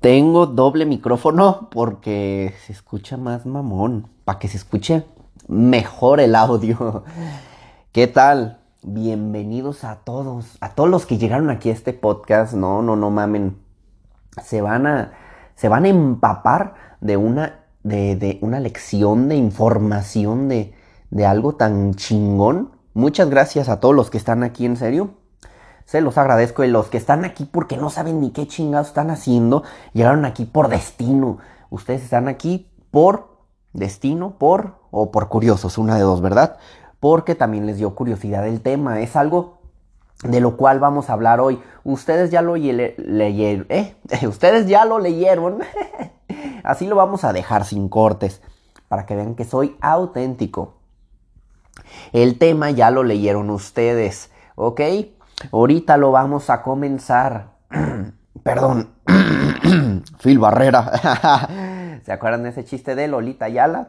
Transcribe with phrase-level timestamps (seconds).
[0.00, 5.04] Tengo doble micrófono porque se escucha más mamón, para que se escuche
[5.48, 7.02] mejor el audio.
[7.92, 8.60] ¿Qué tal?
[8.82, 12.54] Bienvenidos a todos, a todos los que llegaron aquí a este podcast.
[12.54, 13.58] No, no, no mamen.
[14.40, 15.14] Se van a,
[15.56, 20.74] se van a empapar de una, de, de una lección de información de,
[21.10, 22.70] de algo tan chingón.
[22.94, 25.17] Muchas gracias a todos los que están aquí, en serio.
[25.88, 29.10] Se los agradezco y los que están aquí porque no saben ni qué chingados están
[29.10, 29.62] haciendo,
[29.94, 31.38] llegaron aquí por destino.
[31.70, 33.38] Ustedes están aquí por
[33.72, 36.58] destino, por o por curiosos, una de dos, ¿verdad?
[37.00, 39.00] Porque también les dio curiosidad el tema.
[39.00, 39.60] Es algo
[40.24, 41.58] de lo cual vamos a hablar hoy.
[41.84, 43.96] Ustedes ya lo leyeron, ¿eh?
[44.28, 45.60] Ustedes ya lo leyeron.
[46.64, 48.42] Así lo vamos a dejar sin cortes,
[48.88, 50.74] para que vean que soy auténtico.
[52.12, 54.82] El tema ya lo leyeron ustedes, ¿ok?
[55.52, 57.52] Ahorita lo vamos a comenzar.
[58.42, 58.90] Perdón.
[60.22, 62.00] Phil Barrera.
[62.04, 63.88] ¿Se acuerdan de ese chiste de Lolita Ayala?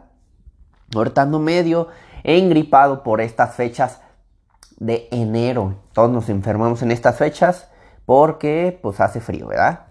[0.95, 1.87] Ahorita ando medio
[2.23, 4.01] engripado por estas fechas
[4.77, 5.75] de enero.
[5.93, 7.69] Todos nos enfermamos en estas fechas
[8.05, 9.87] porque pues hace frío, ¿verdad?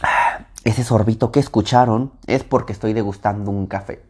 [0.64, 4.04] Ese sorbito que escucharon es porque estoy degustando un café.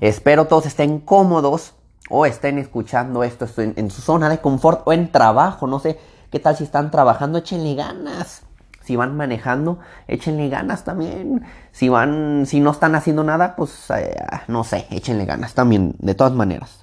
[0.00, 1.74] Espero todos estén cómodos
[2.10, 5.98] o estén escuchando esto en, su zona de confort o en trabajo, no sé
[6.30, 8.42] qué tal si están trabajando, échenle ganas.
[8.82, 11.42] Si van manejando, échenle ganas también.
[11.72, 14.14] Si van, si no están haciendo nada, pues eh,
[14.46, 16.82] no sé, échenle ganas también, de todas maneras.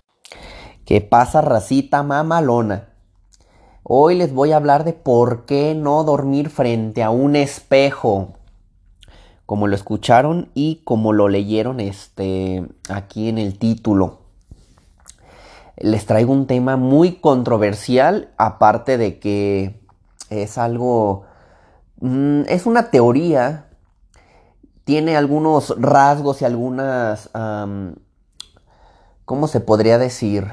[0.83, 2.89] ¿Qué pasa, racita mamalona?
[3.83, 8.33] Hoy les voy a hablar de por qué no dormir frente a un espejo.
[9.45, 14.20] Como lo escucharon y como lo leyeron este, aquí en el título
[15.83, 19.81] les traigo un tema muy controversial, aparte de que
[20.29, 21.23] es algo,
[21.99, 23.67] mm, es una teoría,
[24.83, 27.29] tiene algunos rasgos y algunas,
[29.25, 30.47] ¿cómo se podría decir?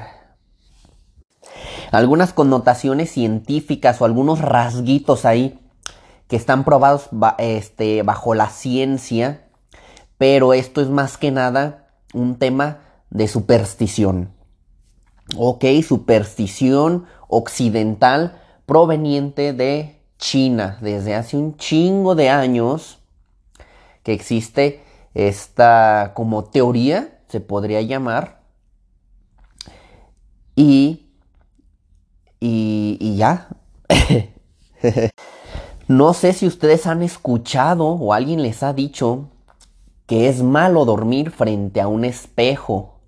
[1.91, 5.59] Algunas connotaciones científicas o algunos rasguitos ahí
[6.27, 9.47] que están probados este, bajo la ciencia,
[10.17, 12.79] pero esto es más que nada un tema
[13.09, 14.38] de superstición.
[15.35, 20.79] Ok, superstición occidental proveniente de China.
[20.81, 22.99] Desde hace un chingo de años
[24.03, 28.41] que existe esta como teoría, se podría llamar.
[30.55, 31.07] Y,
[32.39, 33.49] y, y ya.
[35.87, 39.29] no sé si ustedes han escuchado o alguien les ha dicho
[40.07, 42.98] que es malo dormir frente a un espejo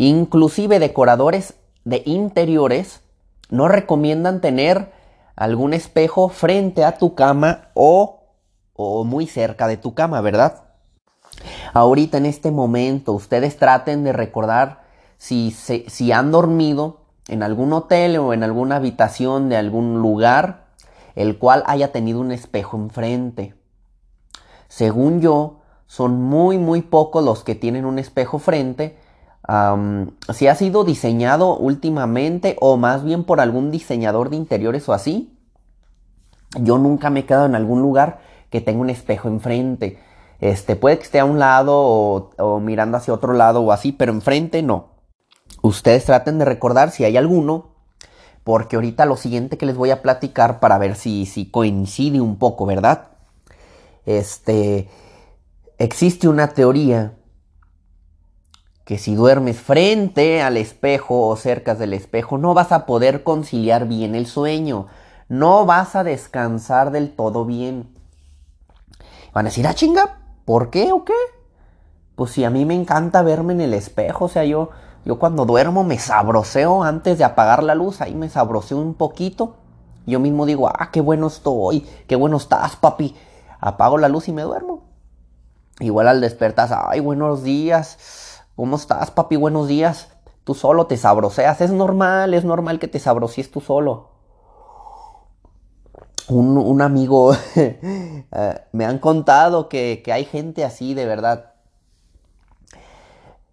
[0.00, 1.54] Inclusive decoradores
[1.84, 3.00] de interiores
[3.50, 4.92] no recomiendan tener
[5.34, 8.20] algún espejo frente a tu cama o,
[8.74, 10.62] o muy cerca de tu cama, ¿verdad?
[11.74, 14.84] Ahorita en este momento ustedes traten de recordar
[15.16, 20.68] si, si han dormido en algún hotel o en alguna habitación de algún lugar
[21.16, 23.56] el cual haya tenido un espejo enfrente.
[24.68, 25.58] Según yo,
[25.88, 28.96] son muy muy pocos los que tienen un espejo frente
[30.34, 35.34] si ha sido diseñado últimamente o más bien por algún diseñador de interiores o así.
[36.60, 39.98] Yo nunca me he quedado en algún lugar que tenga un espejo enfrente.
[40.40, 43.92] Este, puede que esté a un lado o, o mirando hacia otro lado o así,
[43.92, 44.90] pero enfrente no.
[45.62, 47.74] Ustedes traten de recordar si hay alguno,
[48.44, 52.36] porque ahorita lo siguiente que les voy a platicar para ver si, si coincide un
[52.36, 53.08] poco, ¿verdad?
[54.06, 54.88] Este,
[55.76, 57.17] existe una teoría
[58.88, 63.86] que si duermes frente al espejo o cerca del espejo no vas a poder conciliar
[63.86, 64.86] bien el sueño,
[65.28, 67.94] no vas a descansar del todo bien.
[69.34, 71.12] Van a decir, ah chinga, ¿por qué o qué?
[72.16, 74.70] Pues si a mí me encanta verme en el espejo, o sea, yo,
[75.04, 79.56] yo cuando duermo me sabroseo antes de apagar la luz, ahí me sabroseo un poquito.
[80.06, 83.14] Yo mismo digo, ah, qué bueno estoy, qué bueno estás, papi.
[83.60, 84.84] Apago la luz y me duermo.
[85.78, 89.36] Igual al despertar, ay, buenos días ¿Cómo estás, papi?
[89.36, 90.08] Buenos días.
[90.42, 91.60] Tú solo te sabroseas.
[91.60, 94.08] Es normal, es normal que te sabrosees tú solo.
[96.28, 98.26] Un, amigo eh,
[98.72, 101.52] me han contado que, hay gente así, de verdad.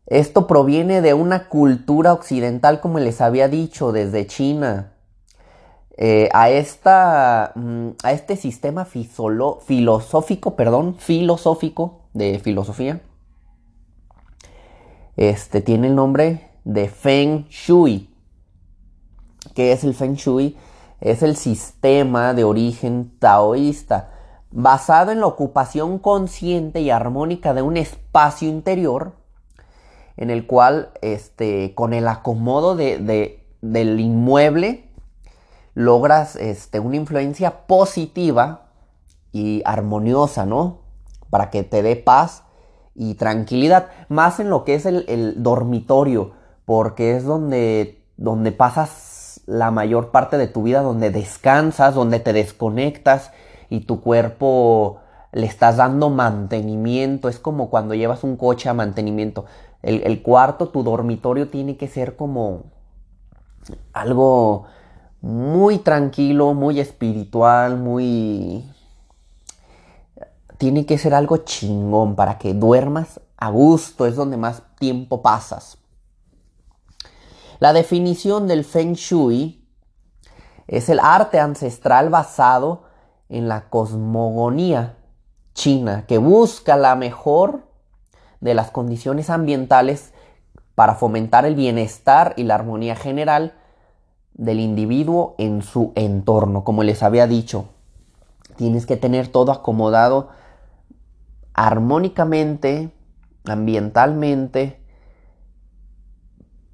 [0.07, 4.93] Esto proviene de una cultura occidental, como les había dicho, desde China.
[5.97, 13.01] Eh, a, esta, mm, a este sistema filosófico, perdón, filosófico de filosofía
[15.17, 18.09] este, tiene el nombre de Feng Shui.
[19.53, 20.57] ¿Qué es el Feng Shui?
[21.01, 24.11] es el sistema de origen taoísta,
[24.51, 29.13] basado en la ocupación consciente y armónica de un espacio interior,
[30.17, 34.89] en el cual, este, con el acomodo de, del inmueble,
[35.73, 38.69] logras este, una influencia positiva
[39.31, 40.79] y armoniosa, ¿no?
[41.29, 42.44] Para que te dé paz
[42.95, 46.31] y tranquilidad, más en lo que es el, dormitorio,
[46.63, 52.33] porque es donde, donde pasas la mayor parte de tu vida, donde descansas, donde te
[52.33, 53.31] desconectas
[53.69, 55.01] y tu cuerpo
[55.33, 57.27] le estás dando mantenimiento.
[57.29, 59.45] Es como cuando llevas un coche a mantenimiento.
[59.83, 62.63] El, el, cuarto, tu dormitorio tiene que ser como
[63.93, 64.65] algo
[65.21, 68.63] muy tranquilo, muy espiritual, muy
[70.57, 75.77] tiene que ser algo chingón para que duermas a gusto, es donde más tiempo pasas.
[77.59, 79.65] La definición del Feng Shui
[80.67, 82.83] es el arte ancestral basado
[83.29, 84.97] en la cosmogonía
[85.53, 87.63] china que busca la mejor
[88.41, 90.13] de las condiciones ambientales
[90.75, 93.53] para fomentar el bienestar y la armonía general
[94.33, 96.65] del individuo en su entorno.
[96.65, 97.69] Como les había dicho,
[98.57, 100.29] tienes que tener todo acomodado
[101.55, 102.91] armónicamente,
[103.45, 104.83] ambientalmente,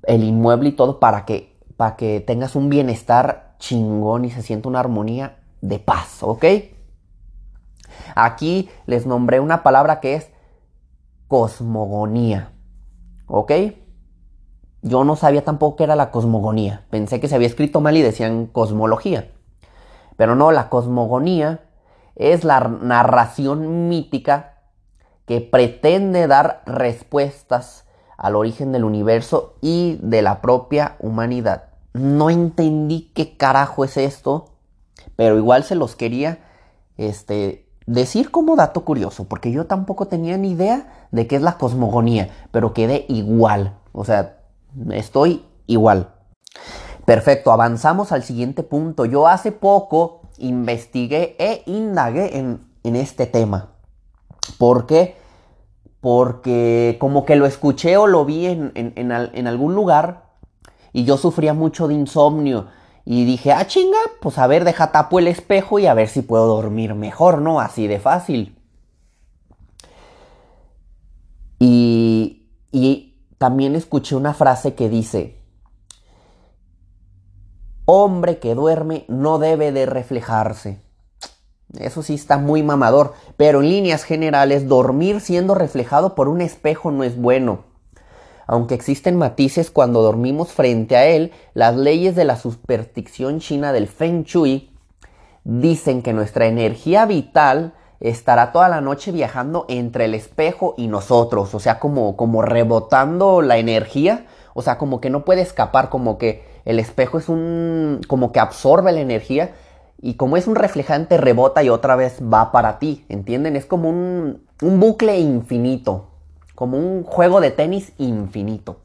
[0.04, 4.68] el inmueble y todo para que, para que tengas un bienestar chingón y se sienta
[4.68, 6.45] una armonía de paz, ¿ok?
[8.16, 10.31] Aquí les nombré una palabra que es
[11.28, 12.51] cosmogonía,
[13.28, 13.51] ¿ok?
[14.81, 16.88] Yo no sabía tampoco qué era la cosmogonía.
[16.89, 19.31] Pensé que se había escrito mal y decían cosmología.
[20.18, 21.69] Pero no, la cosmogonía
[22.16, 24.50] es la narración mítica
[25.25, 27.85] que pretende dar respuestas
[28.18, 31.69] al origen del universo y de la propia humanidad.
[31.94, 34.51] No entendí qué carajo es esto,
[35.15, 36.39] pero igual se los quería
[36.97, 41.57] este, decir como dato curioso, porque yo tampoco tenía ni idea de qué es la
[41.57, 44.38] cosmogonía, pero quedé igual, o sea,
[44.91, 46.13] estoy igual.
[47.06, 49.06] Perfecto, avanzamos al siguiente punto.
[49.06, 53.70] Yo hace poco investigué e indagué en, en este tema.
[54.58, 55.22] ¿Por qué?
[56.02, 60.32] porque como que lo escuché o lo vi en, algún lugar
[60.92, 62.68] y yo sufría mucho de insomnio.
[63.06, 66.22] Y dije, ah, chinga, pues a ver, deja tapo el espejo y a ver si
[66.22, 67.60] puedo dormir mejor, ¿no?
[67.60, 68.58] Así de fácil.
[71.60, 75.40] Y, y también escuché una frase que dice,
[77.86, 80.82] hombre que duerme no debe de reflejarse.
[81.77, 86.91] Eso sí está muy mamador, pero en líneas generales dormir siendo reflejado por un espejo
[86.91, 87.63] no es bueno.
[88.47, 93.88] Aunque existen matices cuando dormimos frente a él, las leyes de la superstición china del
[93.88, 94.71] Feng Shui
[95.45, 101.53] dicen que nuestra energía vital estará toda la noche viajando entre el espejo y nosotros,
[101.56, 106.18] o sea, como, como rebotando la energía, o sea, como que no puede escapar, como
[106.18, 109.53] que el espejo es un, como que absorbe la energía
[110.01, 113.56] y como es un reflejante, rebota y otra vez va para ti, ¿entienden?
[113.56, 116.09] Es como un, un bucle infinito,
[116.56, 118.80] como un juego de tenis infinito.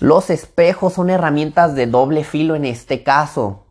[0.00, 3.66] Los espejos son herramientas de doble filo en este caso.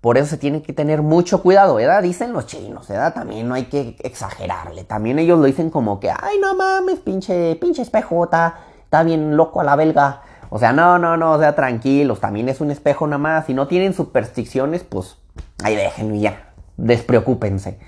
[0.00, 2.02] Por eso se tiene que tener mucho cuidado, ¿verdad?
[2.02, 3.14] Dicen los chinos, ¿verdad?
[3.14, 4.84] También no hay que exagerarle.
[4.84, 9.36] También ellos lo dicen como que, ay, no mames, pinche, pinche espejo, está, está bien
[9.36, 10.22] loco a la belga.
[10.54, 13.46] O sea, no, no, no, o sea, tranquilos, también es un espejo nada más.
[13.46, 15.16] Si no tienen supersticiones, pues
[15.64, 17.80] ahí déjenlo y ya, despreocúpense.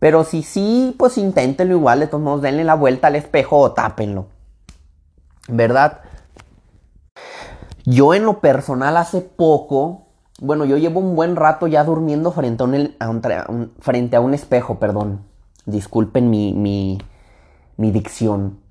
[0.00, 3.70] Pero si sí, pues inténtenlo igual, de todos modos, denle la vuelta al espejo o
[3.70, 4.26] tápenlo.
[5.46, 6.00] ¿Verdad?
[7.84, 10.08] Yo en lo personal hace poco,
[10.40, 12.64] bueno, yo llevo un buen rato ya durmiendo frente
[12.98, 15.20] a un, frente a un espejo, perdón.
[15.66, 16.98] Disculpen mi, mi,
[17.76, 18.65] mi dicción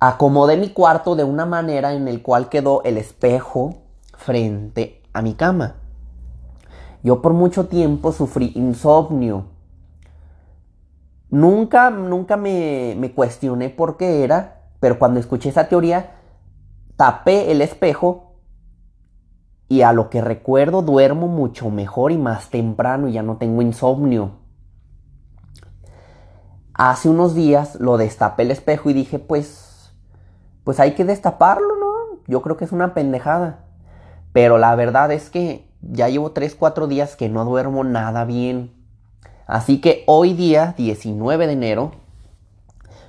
[0.00, 3.82] acomodé mi cuarto de una manera en el cual quedó el espejo
[4.14, 5.76] frente a mi cama.
[7.02, 9.44] Yo por mucho tiempo sufrí insomnio.
[11.28, 16.16] Nunca, nunca me, me cuestioné por qué era, pero cuando escuché esa teoría,
[16.96, 18.34] tapé el espejo
[19.68, 23.62] y a lo que recuerdo duermo mucho mejor y más temprano y ya no tengo
[23.62, 24.32] insomnio.
[26.74, 29.69] Hace unos días lo destapé el espejo y dije, pues
[30.70, 32.20] pues hay que destaparlo, ¿no?
[32.28, 33.64] Yo creo que es una pendejada.
[34.32, 38.72] Pero la verdad es que ya llevo 3, 4 días que no duermo nada bien.
[39.48, 41.90] Así que hoy día, 19 de enero,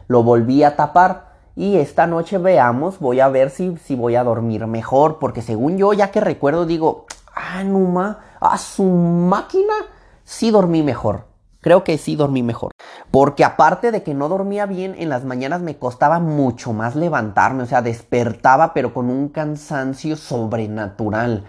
[0.08, 4.24] lo volví a tapar y esta noche veamos, voy a ver si, si voy a
[4.24, 9.76] dormir mejor, porque según yo, ya que recuerdo, digo, ah, Numa, a su máquina,
[10.24, 11.26] sí dormí mejor.
[11.62, 12.72] Creo que sí dormí mejor.
[13.12, 17.64] Porque aparte de que no dormía bien, en las mañanas me costaba mucho más levantarme,
[17.64, 21.46] o sea, despertaba pero con un cansancio sobrenatural.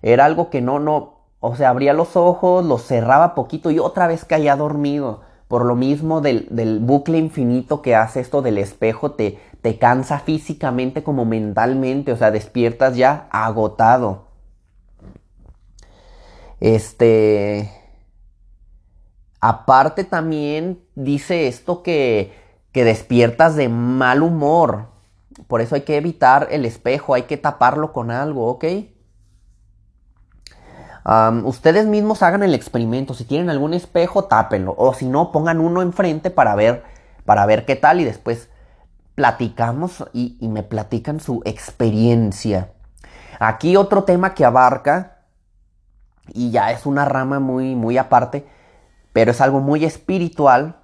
[0.00, 4.06] Era algo que no, no, o sea, abría los ojos, los cerraba poquito y otra
[4.06, 5.20] vez caía dormido.
[5.48, 10.18] Por lo mismo del, del bucle infinito que hace esto del espejo, te, te cansa
[10.18, 14.28] físicamente como mentalmente, o sea, despiertas ya agotado.
[16.60, 17.81] Este...
[19.44, 22.32] Aparte también dice esto que,
[22.70, 24.86] que despiertas de mal humor.
[25.48, 28.64] Por eso hay que evitar el espejo, hay que taparlo con algo, ¿ok?
[31.42, 33.14] ustedes mismos hagan el experimento.
[33.14, 34.76] Si tienen algún espejo, tápenlo.
[34.78, 36.84] O si no, pongan uno enfrente para ver,
[37.24, 38.00] para ver qué tal.
[38.00, 38.48] Y después
[39.16, 42.70] platicamos y, y me platican su experiencia.
[43.40, 45.24] Aquí otro tema que abarca,
[46.32, 48.46] y ya es una rama muy, muy aparte,
[49.12, 50.76] pero es algo muy espiritual,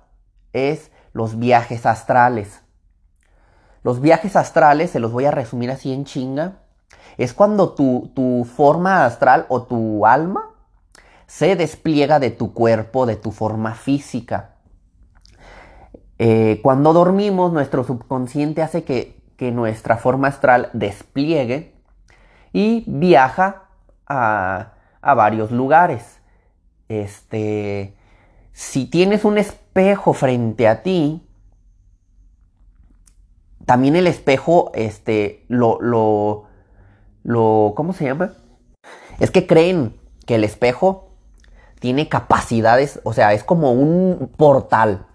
[0.52, 2.62] es los viajes astrales.
[3.82, 6.58] Los viajes astrales, se los voy a resumir así en chinga,
[7.16, 10.50] es cuando tu, forma astral o tu alma
[11.26, 14.54] se despliega de tu cuerpo, de tu forma física.
[16.18, 21.74] Eh, cuando dormimos, nuestro subconsciente hace que, que, nuestra forma astral despliegue
[22.52, 23.68] y viaja
[24.06, 26.20] a, a varios lugares.
[26.88, 27.97] Este,
[28.58, 31.24] si tienes un espejo frente a ti,
[33.66, 35.78] también el espejo este, lo,
[37.22, 38.32] lo, ¿cómo se llama?
[39.20, 39.96] Es que creen
[40.26, 41.10] que el espejo
[41.78, 45.06] tiene capacidades, o sea, es como un portal.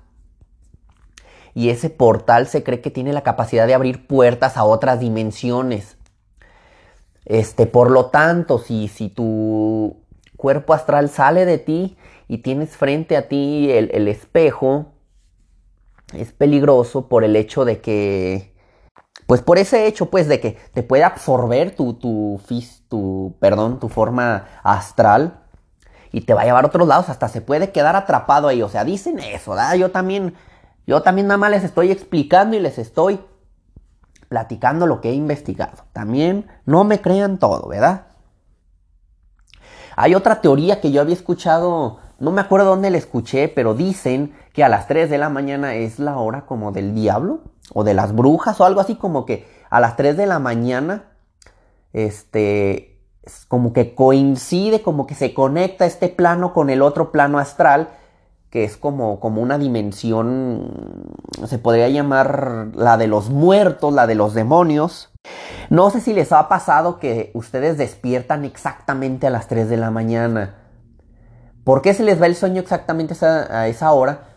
[1.53, 5.97] Y ese portal se cree que tiene la capacidad de abrir puertas a otras dimensiones.
[7.25, 9.97] Este, por lo tanto, si, si tu
[10.37, 11.97] cuerpo astral sale de ti
[12.27, 14.93] y tienes frente a ti el, espejo,
[16.13, 18.53] es peligroso por el hecho de que
[19.27, 22.41] pues por ese hecho, pues, de que te puede absorber tu, tu,
[22.89, 25.43] tu, perdón, tu forma astral
[26.11, 28.61] y te va a llevar a otros lados, hasta se puede quedar atrapado ahí.
[28.61, 29.75] O sea, dicen eso, ¿verdad?
[29.75, 30.35] Yo también,
[30.85, 33.19] yo también nada más les estoy explicando y les estoy
[34.29, 35.85] platicando lo que he investigado.
[35.93, 38.07] También no me crean todo, ¿verdad?
[39.95, 44.33] Hay otra teoría que yo había escuchado, no me acuerdo dónde la escuché, pero dicen
[44.53, 47.41] que a las 3 de la mañana es la hora como del diablo
[47.73, 51.11] o de las brujas o algo así como que a las 3 de la mañana,
[51.91, 53.01] este,
[53.49, 57.89] como que coincide, como que se conecta este plano con el otro plano astral,
[58.49, 61.11] que es como, como una dimensión,
[61.45, 65.11] se podría llamar la de los muertos, la de los demonios.
[65.69, 69.91] No sé si les ha pasado que ustedes despiertan exactamente a las 3 de la
[69.91, 70.62] mañana.
[71.63, 74.33] ¿Por qué se les va el sueño exactamente a esa hora?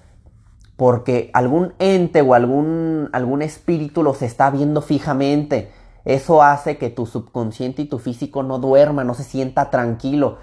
[0.76, 5.72] porque algún ente o algún, algún espíritu los está viendo fijamente.
[6.04, 10.38] Eso hace que tu subconsciente y tu físico no duerma, no se sienta tranquilo.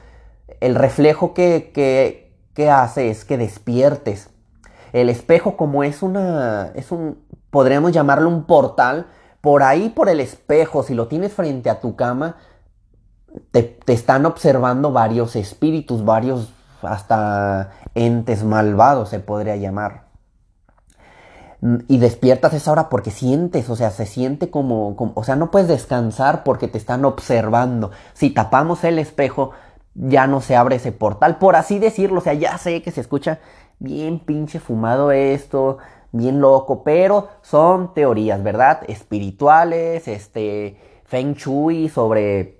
[0.59, 4.29] El reflejo que, que, que hace es que despiertes.
[4.91, 9.07] El espejo como es una, es un, podríamos llamarlo un portal,
[9.41, 12.37] por ahí por el espejo, si lo tienes frente a tu cama,
[13.51, 20.03] te, te están observando varios espíritus, varios hasta entes malvados se podría llamar
[21.87, 25.69] y despiertas esa hora porque sientes, o sea, se siente como, o sea, no puedes
[25.69, 27.91] descansar porque te están observando.
[28.13, 29.51] Si tapamos el espejo,
[29.95, 32.99] ya no se abre ese portal, por así decirlo, o sea, ya sé que se
[32.99, 33.39] escucha
[33.79, 35.77] bien pinche fumado esto,
[36.11, 38.81] bien loco, pero son teorías, ¿verdad?
[38.87, 42.59] Espirituales, este, feng shui sobre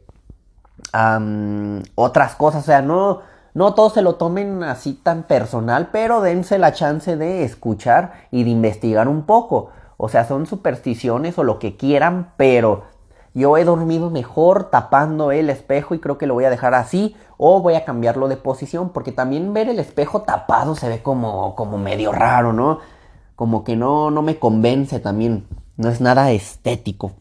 [1.96, 6.58] otras cosas, o sea, no no todos se lo tomen así tan personal, pero dense
[6.58, 9.70] la chance de escuchar y de investigar un poco.
[9.98, 12.84] O sea, son supersticiones o lo que quieran, pero
[13.36, 17.16] yo he dormido mejor tapando el espejo y creo que lo voy a dejar así
[17.38, 21.56] o voy a cambiarlo de posición porque también ver el espejo tapado se ve como,
[21.56, 22.80] como medio raro, ¿no?
[23.36, 25.48] Como que no, no me convence también.
[25.78, 27.14] No es nada estético.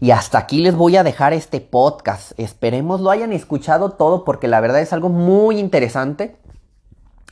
[0.00, 2.38] Y hasta aquí les voy a dejar este podcast.
[2.38, 6.36] Esperemos lo hayan escuchado todo porque la verdad es algo muy interesante.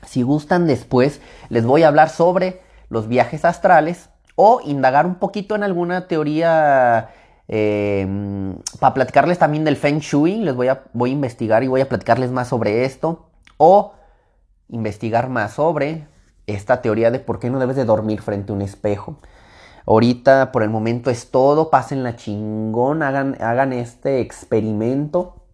[0.07, 5.55] Si gustan después les voy a hablar sobre los viajes astrales o indagar un poquito
[5.55, 7.11] en alguna teoría
[7.49, 8.07] eh,
[8.81, 10.37] para platicarles también del Feng Shui.
[10.37, 13.27] Les voy a, voy a investigar y voy a platicarles más sobre esto.
[13.59, 13.93] O
[14.69, 16.07] investigar más sobre
[16.47, 19.19] esta teoría de por qué no debes de dormir frente a un espejo.
[19.87, 25.45] Ahorita por el momento es todo, la chingón, hagan, hagan este experimento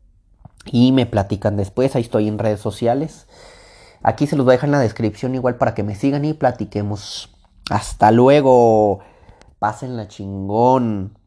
[0.66, 3.26] y me platican después, ahí estoy en redes sociales.
[4.02, 6.32] Aquí se los voy a dejar en la descripción igual para que me sigan y
[6.32, 7.36] platiquemos.
[7.70, 9.00] Hasta luego.
[9.58, 11.19] Pásenla chingón.